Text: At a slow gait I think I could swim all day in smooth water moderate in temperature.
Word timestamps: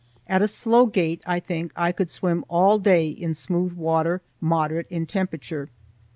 At 0.25 0.41
a 0.41 0.47
slow 0.47 0.87
gait 0.87 1.21
I 1.27 1.39
think 1.39 1.71
I 1.75 1.91
could 1.91 2.09
swim 2.09 2.43
all 2.49 2.79
day 2.79 3.07
in 3.07 3.35
smooth 3.35 3.73
water 3.73 4.23
moderate 4.41 4.87
in 4.89 5.05
temperature. 5.05 5.69